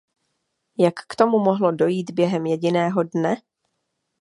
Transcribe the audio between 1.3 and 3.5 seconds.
mohlo dojít během jediného dne?